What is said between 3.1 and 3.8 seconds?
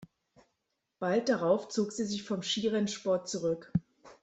zurück.